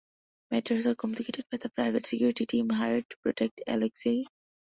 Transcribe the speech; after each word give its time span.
Matters 0.49 0.87
are 0.87 0.95
complicated 0.95 1.45
by 1.51 1.57
the 1.57 1.69
private 1.69 2.07
security 2.07 2.47
team 2.47 2.69
hired 2.71 3.07
to 3.11 3.17
protect 3.21 3.61
Alexei. 3.67 4.23